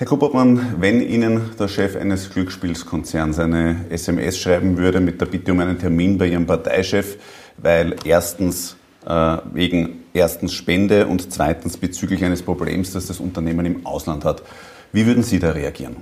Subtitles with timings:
[0.00, 5.52] Herr Kuppermann, wenn Ihnen der Chef eines Glücksspielskonzerns eine SMS schreiben würde mit der Bitte
[5.52, 7.18] um einen Termin bei Ihrem Parteichef,
[7.58, 13.84] weil erstens äh, wegen erstens Spende und zweitens bezüglich eines Problems, das das Unternehmen im
[13.84, 14.42] Ausland hat,
[14.90, 15.96] wie würden Sie da reagieren?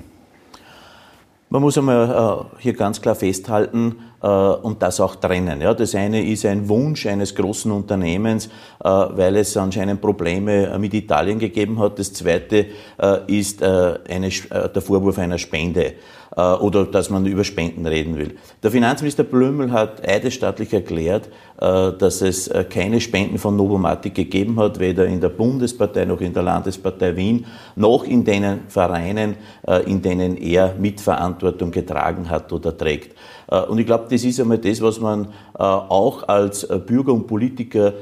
[1.51, 5.61] Man muss einmal äh, hier ganz klar festhalten und das auch trennen.
[5.61, 8.47] Ja, das eine ist ein Wunsch eines großen Unternehmens,
[8.83, 11.99] äh, weil es anscheinend Probleme mit Italien gegeben hat.
[11.99, 12.67] Das zweite
[13.27, 15.95] ist eine, der Vorwurf einer Spende
[16.37, 18.37] oder dass man über Spenden reden will.
[18.63, 21.29] Der Finanzminister Blümel hat eidesstattlich erklärt,
[21.59, 26.43] dass es keine Spenden von Novomatic gegeben hat, weder in der Bundespartei noch in der
[26.43, 29.37] Landespartei Wien, noch in den Vereinen,
[29.87, 33.17] in denen er Mitverantwortung getragen hat oder trägt.
[33.51, 35.27] Äh, und ich glaube, das ist einmal das, was man
[35.59, 37.95] äh, auch als äh, Bürger und Politiker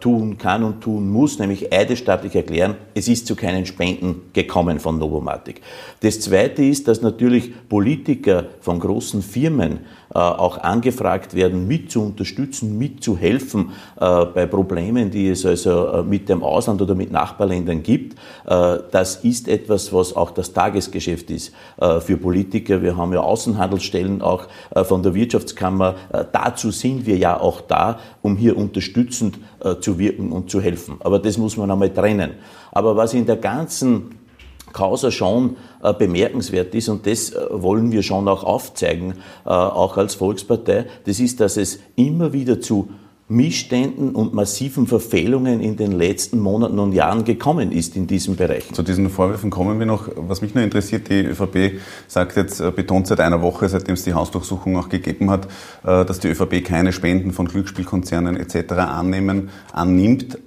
[0.00, 4.98] tun kann und tun muss, nämlich eidesstattlich erklären, es ist zu keinen Spenden gekommen von
[4.98, 5.60] Novomatic.
[6.00, 12.78] Das Zweite ist, dass natürlich Politiker von großen Firmen auch angefragt werden, mit zu unterstützen,
[12.78, 18.18] mitzuhelfen bei Problemen, die es also mit dem Ausland oder mit Nachbarländern gibt.
[18.46, 21.52] Das ist etwas, was auch das Tagesgeschäft ist
[22.00, 22.80] für Politiker.
[22.80, 24.46] Wir haben ja Außenhandelsstellen auch
[24.84, 25.94] von der Wirtschaftskammer.
[26.12, 30.60] Äh, dazu sind wir ja auch da, um hier unterstützend äh, zu wirken und zu
[30.60, 30.96] helfen.
[31.00, 32.32] Aber das muss man einmal trennen.
[32.72, 34.16] Aber was in der ganzen
[34.72, 40.86] Causa schon äh, bemerkenswert ist, und das wollen wir schon auch aufzeigen, auch als Volkspartei,
[41.06, 42.90] das ist, dass es immer wieder zu
[43.30, 48.72] Missständen und massiven Verfehlungen in den letzten Monaten und Jahren gekommen ist in diesem Bereich.
[48.72, 50.08] Zu diesen Vorwürfen kommen wir noch.
[50.16, 54.04] Was mich nur interessiert, die ÖVP sagt jetzt, äh, betont seit einer Woche, seitdem es
[54.04, 55.44] die Hausdurchsuchung auch gegeben hat,
[55.84, 58.72] äh, dass die ÖVP keine Spenden von Glücksspielkonzernen etc.
[58.72, 60.38] annehmen, annimmt.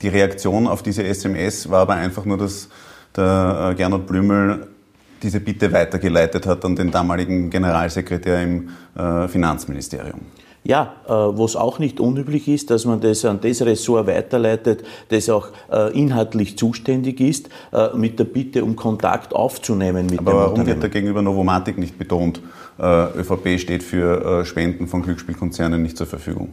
[0.00, 2.70] Die Reaktion auf diese SMS war aber einfach nur, dass
[3.16, 4.68] der äh, Gernot Blümel
[5.22, 8.68] diese Bitte weitergeleitet hat an den damaligen Generalsekretär im
[9.28, 10.20] Finanzministerium.
[10.68, 14.84] Ja, äh, wo es auch nicht unüblich ist, dass man das an das Ressort weiterleitet,
[15.08, 20.30] das auch äh, inhaltlich zuständig ist, äh, mit der Bitte um Kontakt aufzunehmen mit Aber
[20.30, 22.42] dem warum wird da gegenüber Novomatic nicht betont,
[22.80, 26.50] ÖVP steht für Spenden von Glücksspielkonzernen nicht zur Verfügung?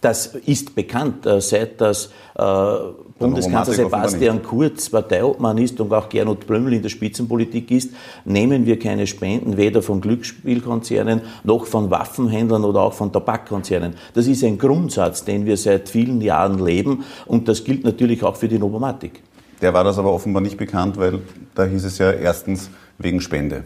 [0.00, 2.10] Das ist bekannt, seit das
[3.18, 7.90] Bundeskanzler Sebastian Kurz Parteiobmann ist und auch Gernot Blömel in der Spitzenpolitik ist,
[8.26, 13.94] nehmen wir keine Spenden weder von Glücksspielkonzernen noch von Waffenhändlern oder auch von Tabakkonzernen.
[14.12, 18.36] Das ist ein Grundsatz, den wir seit vielen Jahren leben und das gilt natürlich auch
[18.36, 19.22] für die Novomatic.
[19.62, 21.20] Der war das aber offenbar nicht bekannt, weil
[21.54, 22.68] da hieß es ja erstens
[22.98, 23.64] wegen Spende.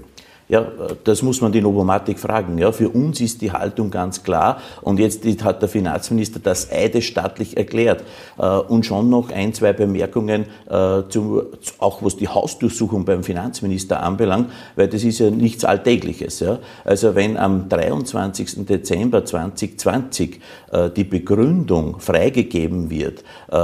[0.51, 0.67] Ja,
[1.05, 2.59] das muss man die Novomatic fragen.
[2.59, 7.57] Ja, für uns ist die Haltung ganz klar und jetzt hat der Finanzminister das eidesstattlich
[7.57, 8.03] erklärt.
[8.37, 11.45] Äh, und schon noch ein, zwei Bemerkungen, äh, zu,
[11.79, 16.45] auch was die Hausdurchsuchung beim Finanzminister anbelangt, weil das ist ja nichts Alltägliches.
[16.83, 18.67] Also wenn am 23.
[18.67, 20.41] Dezember 2020
[20.73, 23.23] äh, die Begründung freigegeben wird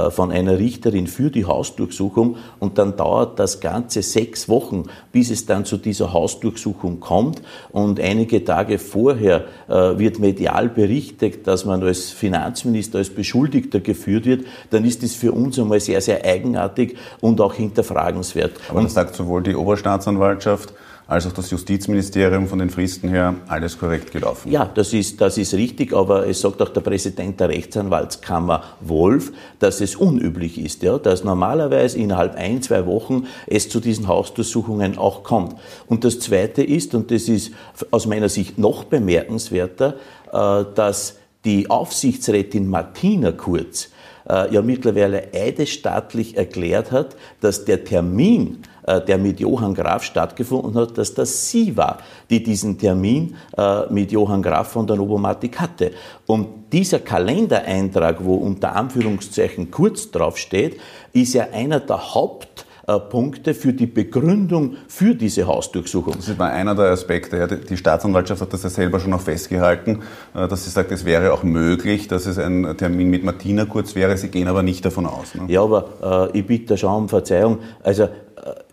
[0.09, 5.45] von einer Richterin für die Hausdurchsuchung und dann dauert das Ganze sechs Wochen, bis es
[5.45, 11.65] dann zu dieser Hausdurchsuchung Untersuchung kommt und einige Tage vorher äh, wird medial berichtet, dass
[11.65, 16.23] man als Finanzminister, als Beschuldigter geführt wird, dann ist das für uns einmal sehr, sehr
[16.23, 18.53] eigenartig und auch hinterfragenswert.
[18.69, 20.73] Aber das sagt sowohl die Oberstaatsanwaltschaft
[21.07, 24.51] als auch das Justizministerium von den Fristen her alles korrekt gelaufen.
[24.51, 29.31] Ja, das ist, das ist richtig, aber es sagt auch der Präsident der Rechtsanwaltskammer Wolf,
[29.59, 34.97] dass es unüblich ist, ja, dass normalerweise innerhalb ein, zwei Wochen es zu diesen Hausdurchsuchungen
[34.97, 35.55] auch kommt.
[35.87, 37.51] Und das Zweite ist, und das ist
[37.91, 39.95] aus meiner Sicht noch bemerkenswerter,
[40.31, 41.15] äh, dass
[41.45, 43.89] die Aufsichtsrätin Martina Kurz
[44.29, 50.73] äh, ja mittlerweile eidesstattlich erklärt hat, dass der Termin äh, der mit Johann Graf stattgefunden
[50.75, 51.97] hat, dass das sie war,
[52.29, 55.91] die diesen Termin äh, mit Johann Graf von der Novomatic hatte.
[56.25, 60.79] Und dieser Kalendereintrag, wo unter Anführungszeichen kurz draufsteht,
[61.13, 66.13] ist ja einer der Haupt Punkte für die Begründung für diese Hausdurchsuchung.
[66.15, 67.59] Das ist mal einer der Aspekte.
[67.69, 70.03] Die Staatsanwaltschaft hat das ja selber schon noch festgehalten,
[70.33, 73.95] äh, dass sie sagt, es wäre auch möglich, dass es ein Termin mit Martina Kurz
[73.95, 74.15] wäre.
[74.17, 75.35] Sie gehen aber nicht davon aus.
[75.35, 75.43] Ne?
[75.47, 77.59] Ja, aber äh, ich bitte schon um Verzeihung.
[77.83, 78.07] Also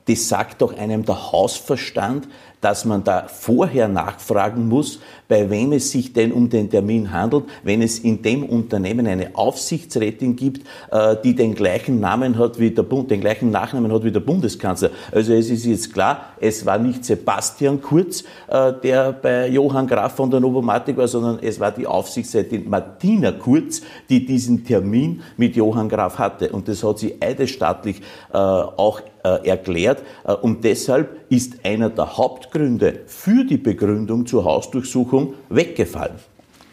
[0.06, 2.29] das sagt doch einem der Hausverstand,
[2.64, 7.44] dass man da vorher nachfragen muss, bei wem es sich denn um den Termin handelt,
[7.62, 12.70] wenn es in dem Unternehmen eine Aufsichtsrätin gibt, äh, die den gleichen Namen hat wie
[12.70, 14.90] der Bund, den gleichen Nachnamen hat wie der Bundeskanzler.
[15.12, 20.14] Also es ist jetzt klar, es war nicht Sebastian Kurz, äh, der bei Johann Graf
[20.14, 25.55] von der Novomatic war, sondern es war die Aufsichtsrätin Martina Kurz, die diesen Termin mit
[25.55, 26.49] Johann Graf hatte.
[26.49, 28.00] Und das hat sie eidesstattlich
[28.32, 30.02] äh, auch erklärt.
[30.43, 36.17] Und deshalb ist einer der Hauptgründe für die Begründung zur Hausdurchsuchung weggefallen.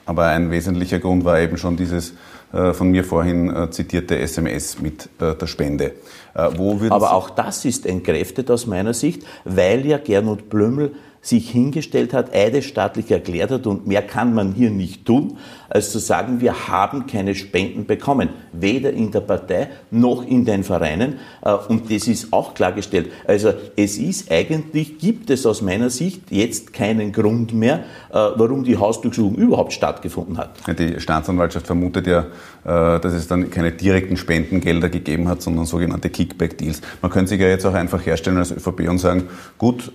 [0.06, 2.13] Aber ein wesentlicher Grund war eben schon dieses
[2.54, 5.94] äh, von mir vorhin äh, zitierte SMS mit äh, der Spende.
[6.92, 12.33] Aber auch das ist entkräftet aus meiner Sicht, weil ja Gernot Blümel sich hingestellt hat,
[12.33, 15.38] eidesstaatlich erklärt hat und mehr kann man hier nicht tun,
[15.69, 20.63] als zu sagen, wir haben keine Spenden bekommen, weder in der Partei noch in den
[20.63, 23.12] Vereinen äh, und das ist auch klargestellt.
[23.25, 28.63] Also es ist eigentlich, gibt es aus meiner Sicht jetzt keinen Grund mehr, äh, warum
[28.63, 30.56] die Hausdurchsuchung überhaupt stattgefunden hat.
[30.77, 32.25] Die Staatsanwaltschaft vermutet ja,
[32.66, 36.81] äh, dass es dann keine direkten Spendengelder gegeben hat, sondern sogenannte Kickback-Deals.
[37.01, 39.27] Man könnte sich ja jetzt auch einfach herstellen als ÖVP und sagen,
[39.57, 39.91] gut,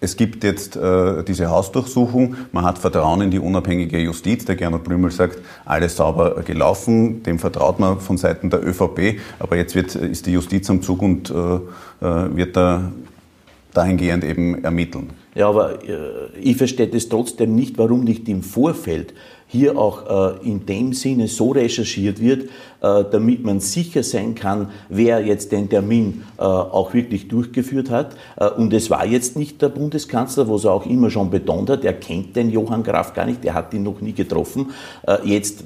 [0.00, 4.46] es gibt jetzt äh, diese Hausdurchsuchung, man hat Vertrauen in die unabhängige Justiz.
[4.46, 9.56] Der Gernot Blümel sagt, alles sauber gelaufen, dem vertraut man von Seiten der ÖVP, aber
[9.56, 12.90] jetzt wird, ist die Justiz am Zug und äh, äh, wird da
[13.74, 15.10] dahingehend eben ermitteln.
[15.34, 19.14] Ja, aber äh, ich verstehe das trotzdem nicht, warum nicht im Vorfeld
[19.50, 22.48] hier auch äh, in dem Sinne so recherchiert wird,
[22.82, 28.16] äh, damit man sicher sein kann, wer jetzt den Termin äh, auch wirklich durchgeführt hat.
[28.36, 31.84] Äh, und es war jetzt nicht der Bundeskanzler, was er auch immer schon betont hat,
[31.84, 34.70] er kennt den Johann Graf gar nicht, er hat ihn noch nie getroffen.
[35.24, 35.64] Jetzt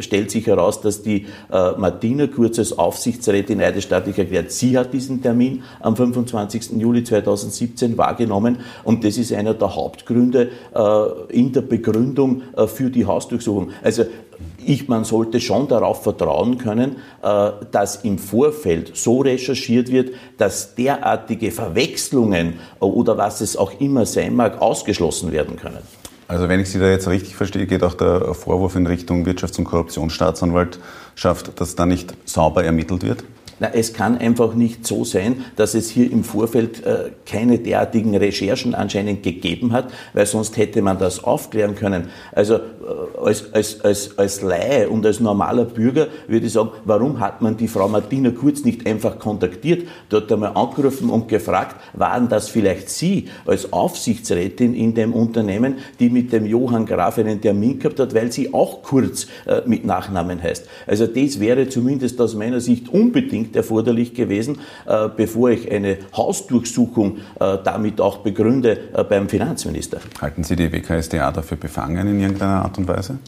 [0.00, 5.62] stellt sich heraus, dass die Martina Kurz als Aufsichtsrätin eidesstaatlich erklärt, sie hat diesen Termin
[5.80, 6.72] am 25.
[6.78, 10.50] Juli 2017 wahrgenommen und das ist einer der Hauptgründe
[11.28, 13.70] in der Begründung für die Hausdurchsuchung.
[13.82, 14.04] Also
[14.64, 20.74] ich, man sollte schon darauf vertrauen können, äh, dass im Vorfeld so recherchiert wird, dass
[20.74, 25.78] derartige Verwechslungen oder was es auch immer sein mag, ausgeschlossen werden können.
[26.28, 29.58] Also wenn ich Sie da jetzt richtig verstehe, geht auch der Vorwurf in Richtung Wirtschafts-
[29.58, 33.24] und Korruptionsstaatsanwaltschaft, dass da nicht sauber ermittelt wird?
[33.58, 38.14] Na, es kann einfach nicht so sein, dass es hier im Vorfeld äh, keine derartigen
[38.14, 42.10] Recherchen anscheinend gegeben hat, weil sonst hätte man das aufklären können.
[42.32, 42.60] Also äh,
[43.18, 47.56] als, als, als, als Laie und als normaler Bürger würde ich sagen, warum hat man
[47.56, 52.90] die Frau Martina Kurz nicht einfach kontaktiert, dort einmal angerufen und gefragt, waren das vielleicht
[52.90, 58.14] Sie als Aufsichtsrätin in dem Unternehmen, die mit dem Johann Graf einen Termin gehabt hat,
[58.14, 60.66] weil sie auch Kurz äh, mit Nachnamen heißt.
[60.86, 65.98] Also das wäre zumindest aus meiner Sicht unbedingt zwingend erforderlich gewesen, äh, bevor ich eine
[66.16, 69.98] Hausdurchsuchung äh, damit auch begründe äh, beim Finanzminister.
[70.20, 73.18] Halten Sie die WKSDA dafür befangen in irgendeiner Art und Weise?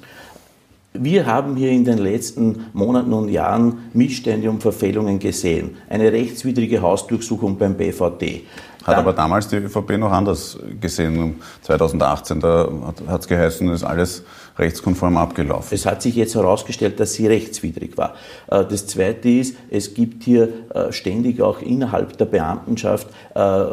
[0.95, 5.77] Wir haben hier in den letzten Monaten und Jahren Missstände und Verfehlungen gesehen.
[5.89, 8.45] Eine rechtswidrige Hausdurchsuchung beim BVD.
[8.83, 11.37] Hat Dann, aber damals die ÖVP noch anders gesehen.
[11.63, 12.69] 2018, da
[13.07, 14.25] hat es geheißen, ist alles
[14.59, 15.75] rechtskonform abgelaufen.
[15.75, 18.15] Es hat sich jetzt herausgestellt, dass sie rechtswidrig war.
[18.51, 23.67] Äh, das Zweite ist, es gibt hier äh, ständig auch innerhalb der Beamtenschaft äh,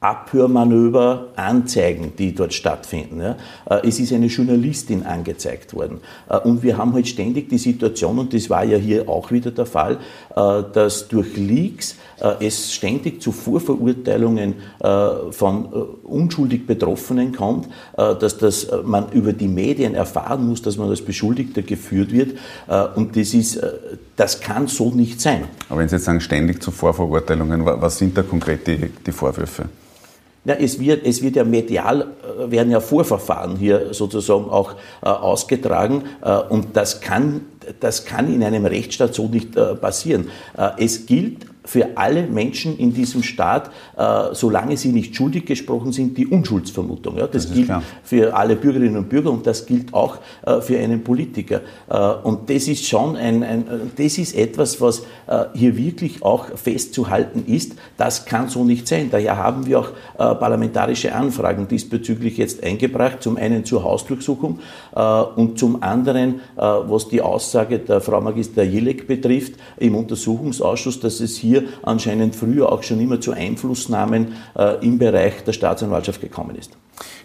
[0.00, 3.34] Abhörmanöver, Anzeigen, die dort stattfinden.
[3.82, 5.98] Es ist eine Journalistin angezeigt worden.
[6.44, 9.66] Und wir haben halt ständig die Situation, und das war ja hier auch wieder der
[9.66, 9.98] Fall,
[10.36, 11.96] dass durch Leaks
[12.40, 14.54] es ständig zu Vorverurteilungen
[15.30, 15.66] von
[16.02, 21.62] unschuldig Betroffenen kommt, dass das, man über die Medien erfahren muss, dass man als Beschuldigter
[21.62, 22.36] geführt wird.
[22.96, 23.60] Und das ist,
[24.16, 25.44] das kann so nicht sein.
[25.68, 29.66] Aber wenn Sie jetzt sagen, ständig zu Vorverurteilungen, was sind da konkret die, die Vorwürfe?
[30.44, 35.08] Ja, es, wird, es wird ja medial, äh, werden ja Vorverfahren hier sozusagen auch äh,
[35.08, 37.42] ausgetragen äh, und das kann,
[37.80, 40.30] das kann in einem Rechtsstaat so nicht äh, passieren.
[40.56, 45.92] Äh, es gilt für alle Menschen in diesem Staat, äh, solange sie nicht schuldig gesprochen
[45.92, 47.18] sind, die Unschuldsvermutung.
[47.18, 47.82] Ja, das, das gilt klar.
[48.02, 51.60] für alle Bürgerinnen und Bürger und das gilt auch äh, für einen Politiker.
[51.90, 53.64] Äh, und das ist schon ein, ein,
[53.96, 57.74] das ist etwas, was äh, hier wirklich auch festzuhalten ist.
[57.98, 59.10] Das kann so nicht sein.
[59.10, 63.22] Daher haben wir auch äh, parlamentarische Anfragen diesbezüglich jetzt eingebracht.
[63.22, 64.60] Zum einen zur Hausdurchsuchung
[64.96, 71.20] äh, und zum anderen, was die Aussage der Frau Magister Jilek betrifft, im Untersuchungsausschuss, dass
[71.20, 76.20] es hier hier anscheinend früher auch schon immer zu Einflussnahmen äh, im Bereich der Staatsanwaltschaft
[76.20, 76.72] gekommen ist.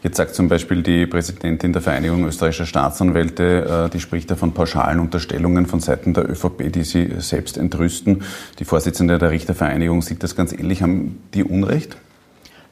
[0.03, 4.53] Jetzt sagt zum Beispiel die Präsidentin der Vereinigung österreichischer Staatsanwälte, äh, die spricht ja von
[4.53, 8.23] pauschalen Unterstellungen von Seiten der ÖVP, die sie selbst entrüsten.
[8.59, 10.81] Die Vorsitzende der Richtervereinigung sieht das ganz ähnlich.
[10.81, 11.97] Haben die Unrecht?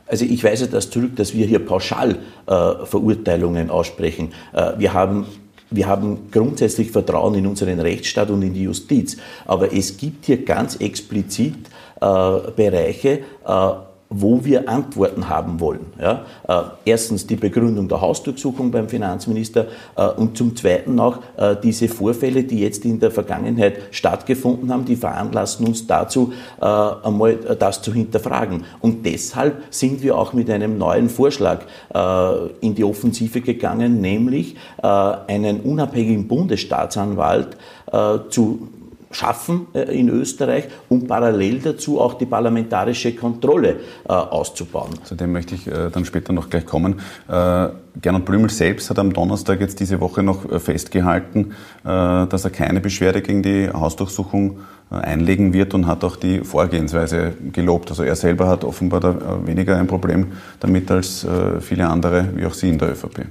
[0.07, 4.33] Also ich weise das zurück, dass wir hier pauschal äh, Verurteilungen aussprechen.
[4.51, 5.25] Äh, wir haben
[5.71, 9.17] wir haben grundsätzlich Vertrauen in unseren Rechtsstaat und in die Justiz.
[9.45, 11.55] Aber es gibt hier ganz explizit
[11.99, 13.71] äh, Bereiche, äh,
[14.13, 15.85] wo wir Antworten haben wollen.
[15.99, 16.25] Ja?
[16.47, 21.87] Äh, erstens die Begründung der Hausdurchsuchung beim Finanzminister äh, und zum Zweiten auch äh, diese
[21.87, 27.93] Vorfälle, die jetzt in der Vergangenheit stattgefunden haben, die veranlassen uns dazu, einmal das zu
[27.93, 28.65] hinterfragen.
[28.81, 31.61] Und deshalb sind wir auch mit einem neuen Vorschlag
[32.59, 37.57] in die Offensive gegangen, nämlich einen unabhängigen Bundesstaatsanwalt
[38.29, 38.67] zu
[39.11, 43.77] schaffen äh, in Österreich und parallel dazu auch die parlamentarische Kontrolle
[44.07, 44.91] äh, auszubauen.
[45.03, 46.99] Zu dem möchte ich äh, dann später noch gleich kommen.
[47.27, 51.53] Gernot Blümel selbst hat am Donnerstag jetzt diese Woche noch festgehalten,
[51.83, 57.89] dass er keine Beschwerde gegen die Hausdurchsuchung einlegen wird und hat auch die Vorgehensweise gelobt.
[57.89, 60.27] Also er selber hat offenbar weniger ein Problem
[60.59, 61.25] damit als
[61.59, 63.25] viele andere, wie auch Sie in der ÖVP.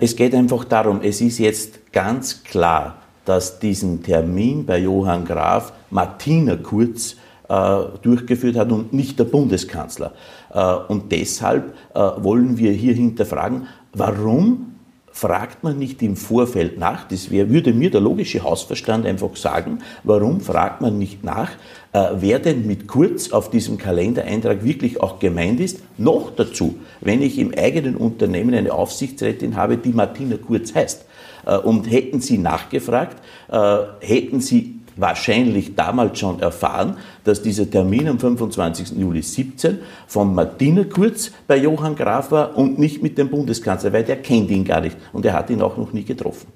[0.00, 5.72] Es geht einfach darum, es ist jetzt ganz klar, dass diesen Termin bei Johann Graf
[5.90, 7.16] Martina Kurz
[7.48, 10.12] äh, durchgeführt hat und nicht der Bundeskanzler.
[10.52, 14.72] Äh, und deshalb äh, wollen wir hier hinterfragen, warum
[15.16, 19.78] fragt man nicht im Vorfeld nach, das wär, würde mir der logische Hausverstand einfach sagen,
[20.04, 21.52] warum fragt man nicht nach,
[21.94, 25.80] äh, wer denn mit Kurz auf diesem Kalendereintrag wirklich auch gemeint ist.
[25.96, 31.06] Noch dazu, wenn ich im eigenen Unternehmen eine Aufsichtsrätin habe, die Martina Kurz heißt.
[31.46, 33.16] Äh, und hätten Sie nachgefragt,
[33.48, 38.92] äh, hätten Sie wahrscheinlich damals schon erfahren, dass dieser Termin am 25.
[38.98, 44.04] Juli 17 von Martina Kurz bei Johann Graf war und nicht mit dem Bundeskanzler, weil
[44.04, 46.46] der kennt ihn gar nicht und er hat ihn auch noch nie getroffen.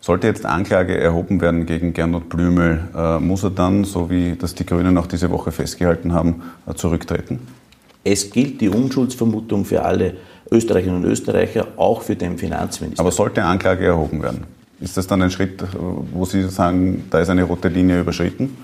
[0.00, 4.54] Sollte jetzt Anklage erhoben werden gegen Gernot Blümel, äh, muss er dann, so wie das
[4.54, 6.42] die Grünen auch diese Woche festgehalten haben,
[6.76, 7.40] zurücktreten?
[8.04, 10.14] Es gilt die Unschuldsvermutung für alle
[10.50, 13.00] Österreicherinnen und Österreicher, auch für den Finanzminister.
[13.00, 14.44] Aber sollte Anklage erhoben werden?
[14.80, 15.62] Ist das dann ein Schritt,
[16.12, 18.56] wo Sie sagen, da ist eine rote Linie überschritten?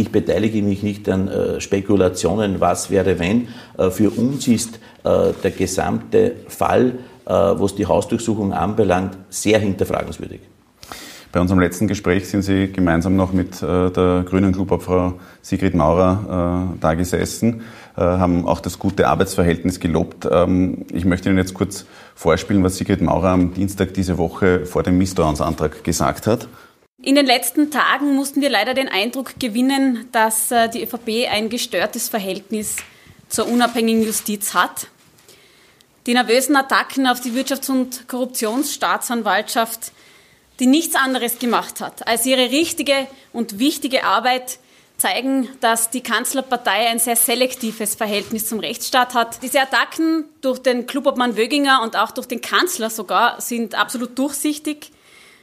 [0.00, 3.48] Ich beteilige mich nicht an äh, Spekulationen, was wäre, wenn.
[3.76, 6.94] Äh, für uns ist äh, der gesamte Fall,
[7.26, 10.40] was die Hausdurchsuchung anbelangt, sehr hinterfragenswürdig.
[11.30, 16.94] Bei unserem letzten Gespräch sind Sie gemeinsam noch mit der Grünen Clubobfrau Sigrid Maurer da
[16.94, 17.62] gesessen,
[17.96, 20.26] haben auch das gute Arbeitsverhältnis gelobt.
[20.30, 24.82] Ähm, ich möchte Ihnen jetzt kurz vorspielen, was Sigrid Maurer am Dienstag diese Woche vor
[24.82, 26.48] dem Misstrauensantrag gesagt hat.
[27.02, 32.10] In den letzten Tagen mussten wir leider den Eindruck gewinnen, dass die ÖVP ein gestörtes
[32.10, 32.76] Verhältnis
[33.28, 34.88] zur unabhängigen Justiz hat.
[36.06, 39.92] Die nervösen Attacken auf die Wirtschafts- und Korruptionsstaatsanwaltschaft
[40.60, 44.58] die nichts anderes gemacht hat, als ihre richtige und wichtige Arbeit
[45.00, 49.42] zeigen, dass die Kanzlerpartei ein sehr selektives Verhältnis zum Rechtsstaat hat.
[49.42, 54.92] Diese Attacken durch den Klubobmann Wöginger und auch durch den Kanzler sogar sind absolut durchsichtig.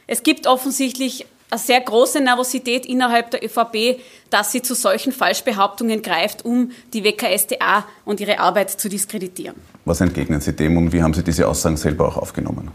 [0.06, 4.00] Es gibt offensichtlich eine sehr große Nervosität innerhalb der ÖVP,
[4.30, 9.56] dass sie zu solchen Falschbehauptungen greift, um die WKSDA und ihre Arbeit zu diskreditieren.
[9.86, 12.72] Was entgegnen Sie dem und wie haben Sie diese Aussagen selber auch aufgenommen?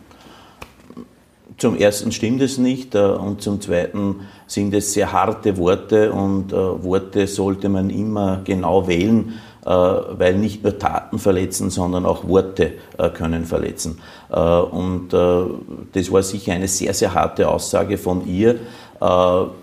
[1.63, 6.53] Zum ersten stimmt es nicht äh, und zum zweiten sind es sehr harte Worte und
[6.53, 12.27] äh, Worte sollte man immer genau wählen, äh, weil nicht nur Taten verletzen, sondern auch
[12.27, 12.73] Worte
[13.15, 14.01] können verletzen.
[14.29, 18.57] Und das war sicher eine sehr, sehr harte Aussage von ihr.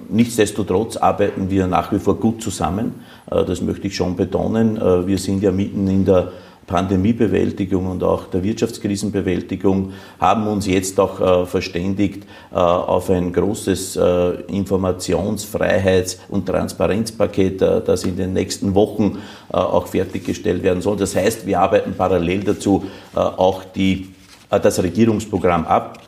[0.09, 3.03] Nichtsdestotrotz arbeiten wir nach wie vor gut zusammen.
[3.27, 4.79] Das möchte ich schon betonen.
[5.05, 6.31] Wir sind ja mitten in der
[6.69, 13.95] Pandemiebewältigung und auch der Wirtschaftskrisenbewältigung haben uns jetzt auch äh, verständigt äh, auf ein großes
[13.95, 19.17] äh, Informationsfreiheits- und Transparenzpaket, das in den nächsten Wochen
[19.49, 20.97] auch fertiggestellt werden soll.
[20.97, 24.09] Das heißt, wir arbeiten parallel dazu auch die,
[24.49, 26.03] das Regierungsprogramm ab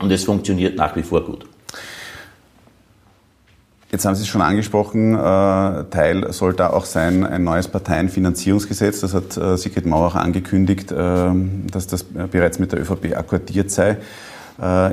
[0.00, 1.44] und es funktioniert nach wie vor gut.
[3.90, 9.00] Jetzt haben Sie es schon angesprochen, äh, Teil soll da auch sein ein neues Parteienfinanzierungsgesetz.
[9.00, 11.30] Das hat äh, Sigrid Mauer auch angekündigt, äh,
[11.72, 13.96] dass das bereits mit der ÖVP akkordiert sei,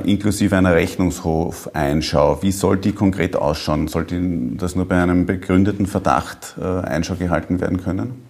[0.04, 2.40] inklusive einer Rechnungshofeinschau.
[2.40, 3.88] Wie soll die konkret ausschauen?
[3.88, 4.16] Sollte
[4.52, 8.25] das nur bei einem begründeten Verdacht Einschau gehalten werden können?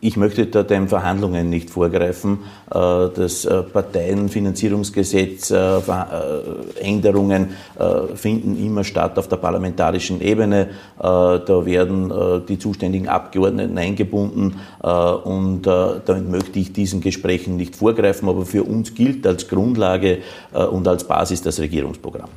[0.00, 2.40] Ich möchte da den Verhandlungen nicht vorgreifen.
[2.70, 5.80] Äh, das äh, Parteienfinanzierungsgesetz, äh,
[6.80, 7.50] Änderungen
[8.14, 10.70] finden immer statt auf der parlamentarischen Ebene.
[10.98, 12.12] Da werden
[12.48, 14.60] die zuständigen Abgeordneten eingebunden
[15.24, 18.28] und damit möchte ich diesen Gesprächen nicht vorgreifen.
[18.28, 20.18] Aber für uns gilt als Grundlage
[20.52, 22.30] und als Basis das Regierungsprogramm.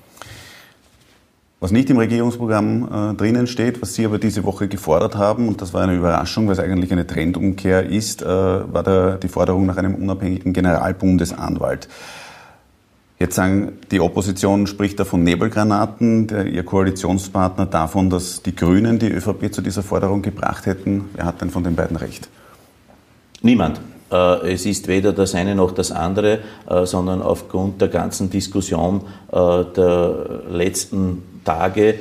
[1.66, 5.64] Was nicht im Regierungsprogramm äh, drinnen steht, was Sie aber diese Woche gefordert haben, und
[5.64, 9.66] das war eine Überraschung, weil es eigentlich eine Trendumkehr ist, äh, war der, die Forderung
[9.66, 11.90] nach einem unabhängigen Generalbundesanwalt.
[13.18, 19.00] Jetzt sagen, die Opposition spricht da von Nebelgranaten, der, Ihr Koalitionspartner davon, dass die Grünen
[19.00, 21.06] die ÖVP zu dieser Forderung gebracht hätten.
[21.16, 22.30] Wer hat denn von den beiden recht?
[23.42, 23.82] Niemand.
[24.12, 29.02] Äh, es ist weder das eine noch das andere, äh, sondern aufgrund der ganzen Diskussion
[29.32, 31.96] äh, der letzten Tage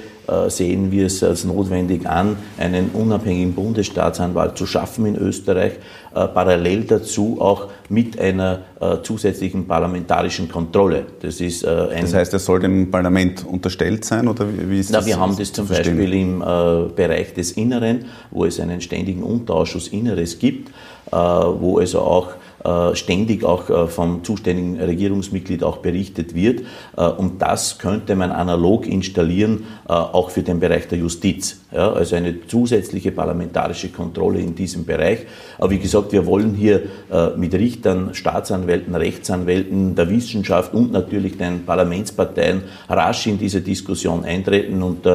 [0.48, 5.74] sehen wir es als notwendig an, einen unabhängigen Bundesstaatsanwalt zu schaffen in Österreich,
[6.12, 8.60] parallel dazu auch mit einer
[9.02, 11.04] zusätzlichen parlamentarischen Kontrolle.
[11.20, 15.06] Das, ist, das heißt, er soll dem Parlament unterstellt sein oder wie ist Na, das?
[15.06, 20.38] Wir haben das zum Beispiel im Bereich des Inneren, wo es einen ständigen Unterausschuss Inneres
[20.38, 20.70] gibt
[21.12, 22.53] äh, wo also auch äh,
[22.94, 26.62] ständig auch äh, vom zuständigen Regierungsmitglied auch berichtet wird.
[26.94, 31.60] Und das könnte man analog installieren, auch für den Bereich der Justiz.
[31.70, 35.20] also eine zusätzliche parlamentarische Kontrolle in diesem Bereich.
[35.58, 36.82] Aber wie gesagt, wir wollen hier
[37.36, 44.82] mit Richtern, Staatsanwälten, Rechtsanwälten, der Wissenschaft und natürlich den Parlamentsparteien rasch in diese Diskussion eintreten
[44.82, 45.06] und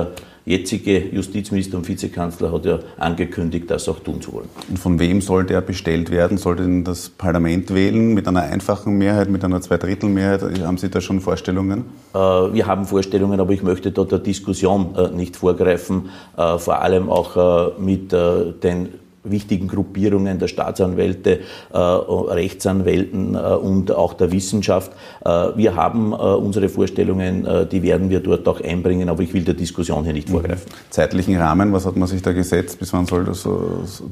[0.49, 4.49] jetzige Justizminister und Vizekanzler hat ja angekündigt, das auch tun zu wollen.
[4.67, 6.39] Und von wem soll der bestellt werden?
[6.39, 8.15] Soll denn das Parlament wählen?
[8.15, 10.41] Mit einer einfachen Mehrheit, mit einer Zweidrittelmehrheit?
[10.61, 11.85] Haben Sie da schon Vorstellungen?
[12.15, 16.81] Äh, wir haben Vorstellungen, aber ich möchte dort der Diskussion äh, nicht vorgreifen, äh, vor
[16.81, 18.89] allem auch mit den
[19.23, 21.39] wichtigen Gruppierungen der Staatsanwälte,
[21.73, 24.91] äh, Rechtsanwälten äh, und auch der Wissenschaft.
[25.23, 29.53] Äh, wir haben unsere Vorstellungen, die werden wir dort auch einbringen, aber ich will der
[29.53, 30.33] Diskussion hier nicht mhm.
[30.33, 30.71] vorgreifen.
[30.89, 32.79] Zeitlichen Rahmen, was hat man sich da gesetzt?
[32.79, 33.47] Bis wann soll das,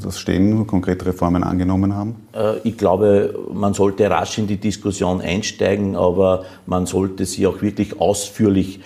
[0.02, 2.16] das stehen, konkrete Reformen angenommen haben?
[2.64, 8.00] Ich glaube, man sollte rasch in die Diskussion einsteigen, aber man sollte sie auch wirklich
[8.00, 8.80] ausführlich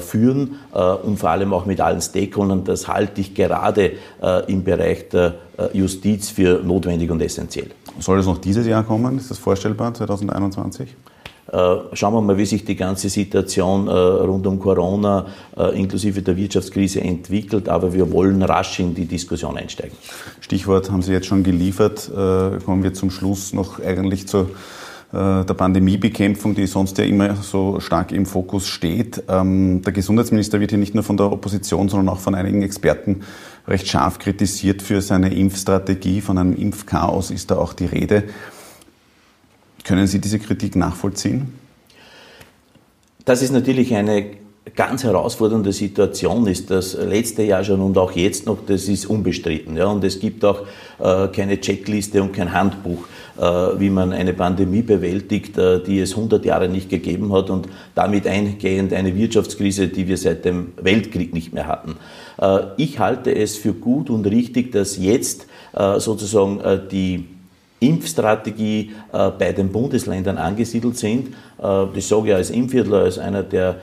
[0.00, 0.56] führen
[1.04, 2.64] und vor allem auch mit allen Stakeholdern.
[2.64, 3.92] Das halte ich gerade
[4.48, 5.32] im Bereich der äh,
[5.72, 7.70] Justiz für notwendig und essentiell.
[7.98, 9.18] Soll es noch dieses Jahr kommen?
[9.18, 10.88] Ist das vorstellbar, 2021?
[11.52, 11.56] Äh,
[11.92, 15.26] schauen wir mal, wie sich die ganze Situation äh, rund um Corona
[15.74, 19.96] inklusive der Wirtschaftskrise entwickelt, aber wir wollen rasch in die Diskussion einsteigen.
[20.40, 22.10] Stichwort haben Sie jetzt schon geliefert.
[22.14, 24.50] Kommen wir zum Schluss noch eigentlich zur
[25.14, 29.22] der Pandemiebekämpfung, die sonst ja immer so stark im Fokus steht.
[29.28, 33.20] Ähm, der Gesundheitsminister wird hier nicht nur von der Opposition, sondern auch von einigen Experten
[33.66, 36.20] recht scharf kritisiert für seine Impfstrategie.
[36.20, 38.24] Von einem Impfchaos ist da auch die Rede.
[39.84, 41.52] Können Sie diese Kritik nachvollziehen?
[43.24, 44.42] Das ist natürlich eine
[44.76, 49.76] ganz herausfordernde Situation ist das letzte Jahr schon und auch jetzt noch, das ist unbestritten.
[49.76, 50.62] Ja, und es gibt auch
[51.00, 56.44] äh, keine Checkliste und kein Handbuch, wie man eine Pandemie bewältigt, äh, die es 100
[56.44, 61.52] Jahre nicht gegeben hat und damit eingehend eine Wirtschaftskrise, die wir seit dem Weltkrieg nicht
[61.52, 61.96] mehr hatten.
[62.40, 67.28] Äh, ich halte es für gut und richtig, dass jetzt äh, sozusagen äh, die
[67.80, 71.34] Impfstrategie bei den Bundesländern angesiedelt sind.
[71.58, 73.78] Das sage ich als Impfviertler, als einer, der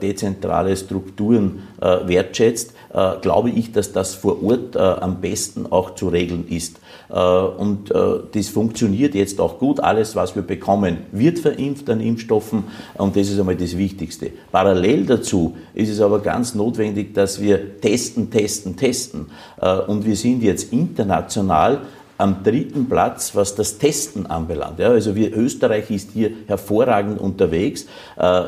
[0.00, 6.78] dezentrale Strukturen wertschätzt, glaube ich, dass das vor Ort am besten auch zu regeln ist.
[7.12, 9.80] Äh, und äh, das funktioniert jetzt auch gut.
[9.80, 14.30] Alles, was wir bekommen, wird verimpft an Impfstoffen und das ist einmal das Wichtigste.
[14.50, 19.26] Parallel dazu ist es aber ganz notwendig, dass wir testen, testen, testen.
[19.60, 21.82] Äh, und wir sind jetzt international
[22.18, 24.78] am dritten Platz, was das Testen anbelangt.
[24.78, 27.86] Ja, also wir, Österreich ist hier hervorragend unterwegs.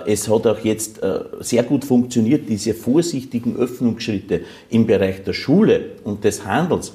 [0.07, 1.01] Es hat auch jetzt
[1.41, 6.93] sehr gut funktioniert, diese vorsichtigen Öffnungsschritte im Bereich der Schule und des Handels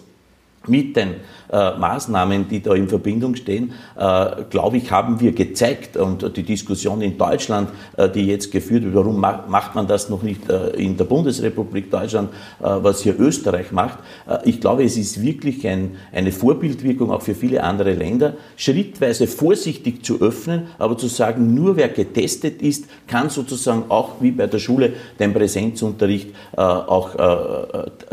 [0.68, 1.16] mit den
[1.52, 6.44] äh, Maßnahmen, die da in Verbindung stehen, äh, glaube ich, haben wir gezeigt und die
[6.44, 10.42] Diskussion in Deutschland, äh, die jetzt geführt wird, warum ma macht man das noch nicht
[10.78, 14.00] in der Bundesrepublik Deutschland, was hier Österreich macht.
[14.44, 20.04] Ich glaube, es ist wirklich ein, eine Vorbildwirkung auch für viele andere Länder, schrittweise vorsichtig
[20.04, 24.60] zu öffnen, aber zu sagen, nur wer getestet ist, kann sozusagen auch wie bei der
[24.60, 27.16] Schule den Präsenzunterricht auch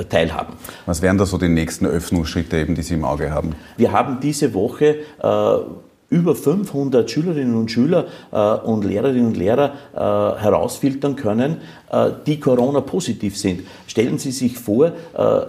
[0.09, 0.55] teilhaben.
[0.87, 3.55] Was wären da so die nächsten Öffnungsschritte eben, die Sie im Auge Frage haben?
[3.77, 5.57] Wir haben diese Woche äh,
[6.09, 9.99] über 500 Schülerinnen und Schüler äh, und Lehrerinnen und Lehrer äh,
[10.41, 11.59] herausfiltern können,
[11.91, 13.63] äh, die Corona-positiv sind.
[13.87, 14.91] Stellen Sie sich vor, äh,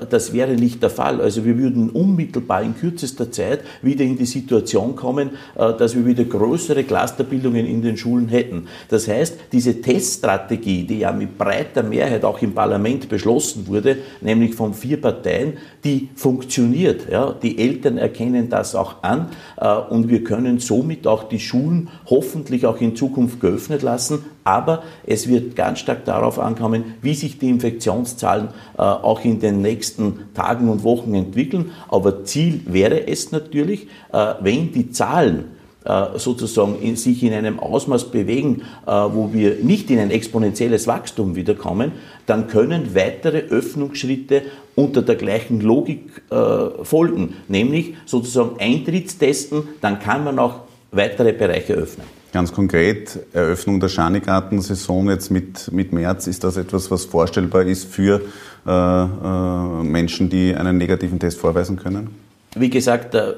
[0.08, 1.20] das wäre nicht der Fall.
[1.20, 6.06] Also wir würden unmittelbar in kürzester Zeit wieder in die Situation kommen, äh, dass wir
[6.06, 8.68] wieder größere Clusterbildungen in den Schulen hätten.
[8.88, 14.54] Das heißt, diese Teststrategie, die ja mit breiter Mehrheit auch im Parlament beschlossen wurde, nämlich
[14.54, 17.10] von vier Parteien, die funktioniert.
[17.12, 17.34] Ja?
[17.42, 19.30] Die Eltern erkennen das auch an
[19.90, 24.26] und wir können somit auch die Schulen hoffentlich auch in Zukunft geöffnet lassen.
[24.44, 29.62] Aber es wird ganz stark darauf ankommen, wie sich die Infektionszahlen äh, auch in den
[29.62, 31.72] nächsten Tagen und Wochen entwickeln.
[31.90, 35.57] Aber Ziel wäre es natürlich, äh, wenn die Zahlen
[36.16, 41.36] sozusagen in, sich in einem Ausmaß bewegen, äh, wo wir nicht in ein exponentielles Wachstum
[41.36, 41.94] wiederkommen,
[42.26, 44.44] dann können weitere Öffnungsschritte
[44.76, 51.74] unter der gleichen Logik äh, folgen, nämlich sozusagen Eintrittstesten, dann kann man auch weitere Bereiche
[51.74, 52.06] öffnen.
[52.34, 57.86] Ganz konkret, Eröffnung der Schanigartensaison jetzt mit, mit März, ist das etwas, was vorstellbar ist
[57.86, 58.22] für
[58.66, 62.27] äh, äh, Menschen, die einen negativen Test vorweisen können?
[62.60, 63.34] Wie gesagt, äh,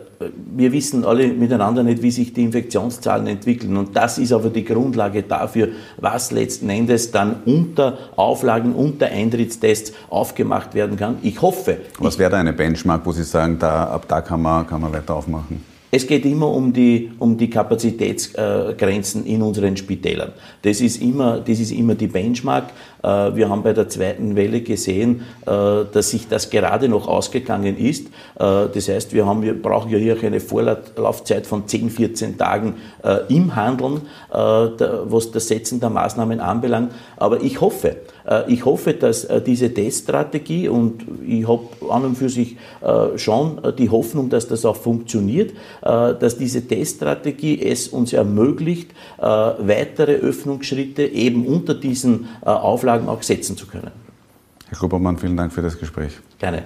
[0.55, 3.77] wir wissen alle miteinander nicht, wie sich die Infektionszahlen entwickeln.
[3.77, 9.93] Und das ist aber die Grundlage dafür, was letzten Endes dann unter Auflagen, unter Eintrittstests
[10.09, 11.17] aufgemacht werden kann.
[11.21, 11.77] Ich hoffe.
[11.99, 14.93] Was wäre da eine Benchmark, wo Sie sagen, da, ab da kann man, kann man
[14.93, 15.68] weiter aufmachen?
[15.91, 20.33] Es geht immer um die, um die Kapazitätsgrenzen in unseren Spitälern.
[20.61, 22.65] Das ist immer, das ist immer die Benchmark.
[23.01, 25.51] Äh, wir haben bei der zweiten Welle gesehen, äh,
[25.91, 28.07] dass sich das gerade noch ausgegangen ist.
[28.07, 32.75] Äh, das heißt, wir, haben, wir brauchen ja hier eine Vorlaufzeit von 10, 14 Tagen
[33.29, 36.91] im Handeln, was das Setzen der Maßnahmen anbelangt.
[37.17, 37.97] Aber ich hoffe,
[38.47, 42.57] ich hoffe, dass diese Teststrategie und ich habe an und für sich
[43.15, 51.03] schon die Hoffnung, dass das auch funktioniert, dass diese Teststrategie es uns ermöglicht, weitere Öffnungsschritte
[51.03, 53.91] eben unter diesen Auflagen auch setzen zu können.
[54.67, 56.19] Herr Grubermann, vielen Dank für das Gespräch.
[56.37, 56.63] Gerne.